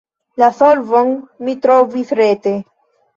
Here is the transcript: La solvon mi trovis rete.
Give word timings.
La 0.43 0.47
solvon 0.59 1.11
mi 1.49 1.55
trovis 1.65 2.15
rete. 2.21 2.55